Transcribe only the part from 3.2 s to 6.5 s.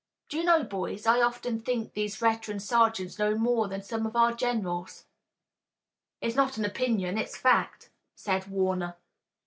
more than some of our generals." "It's